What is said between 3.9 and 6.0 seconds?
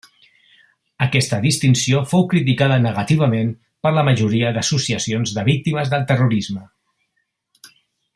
la majoria d'associacions de víctimes